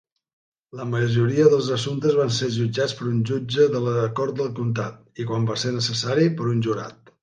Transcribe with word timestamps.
La 0.79 0.87
majoria 0.93 1.45
dels 1.55 1.67
assumptes 1.75 2.17
van 2.21 2.33
ser 2.39 2.49
jutjats 2.57 2.97
per 3.03 3.11
un 3.13 3.21
jutge 3.33 3.69
de 3.77 3.85
la 3.91 3.95
cort 4.23 4.43
del 4.43 4.53
comtat, 4.61 5.01
i 5.25 5.31
quan 5.33 5.51
va 5.55 5.63
ser 5.67 5.79
necessari, 5.81 6.31
per 6.43 6.55
un 6.57 6.69
jurat. 6.71 7.19